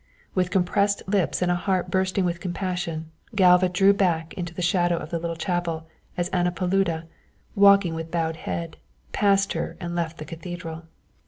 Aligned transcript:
With 0.33 0.49
compressed 0.49 1.03
lips 1.07 1.43
and 1.43 1.51
a 1.51 1.55
heart 1.55 1.91
bursting 1.91 2.25
with 2.25 2.39
compassion 2.39 3.11
Galva 3.35 3.69
drew 3.69 3.93
back 3.93 4.33
into 4.33 4.51
the 4.51 4.63
shadow 4.63 4.97
of 4.97 5.13
a 5.13 5.19
little 5.19 5.35
chapel 5.35 5.85
as 6.17 6.27
Anna 6.29 6.51
Paluda, 6.51 7.05
walking 7.53 7.93
with 7.93 8.09
bowed 8.09 8.37
head, 8.37 8.77
passed 9.11 9.53
her 9.53 9.77
and 9.79 9.93
left 9.93 10.17
the 10.17 10.25
cathedral. 10.25 10.85